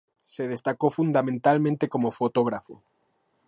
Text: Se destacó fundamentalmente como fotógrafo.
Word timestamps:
Se 0.23 0.47
destacó 0.47 0.89
fundamentalmente 0.89 1.87
como 1.87 2.09
fotógrafo. 2.09 2.81